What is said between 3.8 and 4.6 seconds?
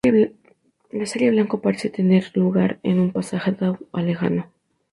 lejano.